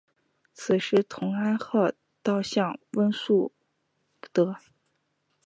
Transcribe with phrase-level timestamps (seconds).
[0.51, 1.91] 此时同安号
[2.23, 3.51] 倒向温树
[4.33, 4.55] 德。